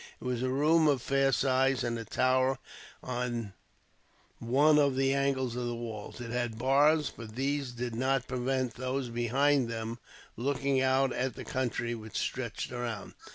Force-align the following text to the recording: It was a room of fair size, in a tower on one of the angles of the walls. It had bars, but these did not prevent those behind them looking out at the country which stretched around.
It 0.19 0.23
was 0.25 0.41
a 0.41 0.49
room 0.49 0.87
of 0.87 0.99
fair 0.99 1.31
size, 1.31 1.83
in 1.83 1.95
a 1.99 2.03
tower 2.03 2.57
on 3.03 3.53
one 4.39 4.79
of 4.79 4.95
the 4.95 5.13
angles 5.13 5.55
of 5.55 5.67
the 5.67 5.75
walls. 5.75 6.19
It 6.19 6.31
had 6.31 6.57
bars, 6.57 7.11
but 7.15 7.35
these 7.35 7.71
did 7.73 7.93
not 7.93 8.27
prevent 8.27 8.73
those 8.73 9.09
behind 9.09 9.69
them 9.69 9.99
looking 10.35 10.81
out 10.81 11.13
at 11.13 11.35
the 11.35 11.45
country 11.45 11.93
which 11.93 12.17
stretched 12.17 12.71
around. 12.71 13.13